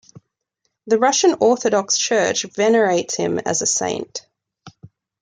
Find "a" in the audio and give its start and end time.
3.61-3.67